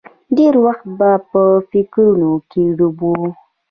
ډېر 0.37 0.53
وخت 0.65 0.85
به 0.99 1.11
په 1.31 1.41
فکرونو 1.69 2.31
کې 2.51 2.63
ډوب 2.77 2.97
و. 3.09 3.11